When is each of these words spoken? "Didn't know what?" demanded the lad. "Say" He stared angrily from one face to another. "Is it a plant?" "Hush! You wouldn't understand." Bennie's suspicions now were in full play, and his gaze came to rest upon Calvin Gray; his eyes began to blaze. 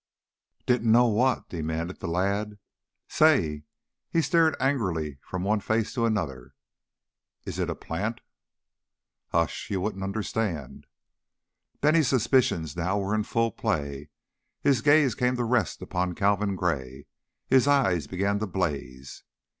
"Didn't 0.65 0.91
know 0.91 1.05
what?" 1.05 1.47
demanded 1.47 1.99
the 1.99 2.07
lad. 2.07 2.57
"Say" 3.07 3.65
He 4.11 4.23
stared 4.23 4.55
angrily 4.59 5.19
from 5.21 5.43
one 5.43 5.59
face 5.59 5.93
to 5.93 6.07
another. 6.07 6.55
"Is 7.45 7.59
it 7.59 7.69
a 7.69 7.75
plant?" 7.75 8.19
"Hush! 9.27 9.69
You 9.69 9.79
wouldn't 9.79 10.03
understand." 10.03 10.87
Bennie's 11.81 12.07
suspicions 12.07 12.75
now 12.75 12.97
were 12.97 13.13
in 13.13 13.21
full 13.21 13.51
play, 13.51 13.97
and 13.97 14.07
his 14.71 14.81
gaze 14.81 15.13
came 15.13 15.35
to 15.35 15.43
rest 15.43 15.83
upon 15.83 16.15
Calvin 16.15 16.55
Gray; 16.55 17.05
his 17.45 17.67
eyes 17.67 18.07
began 18.07 18.39
to 18.39 18.47
blaze. 18.47 19.23